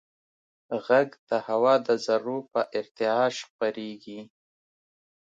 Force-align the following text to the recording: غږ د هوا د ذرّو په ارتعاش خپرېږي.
غږ 0.85 1.09
د 1.29 1.31
هوا 1.47 1.73
د 1.87 1.89
ذرّو 2.05 2.37
په 2.51 2.61
ارتعاش 2.79 3.35
خپرېږي. 3.47 4.19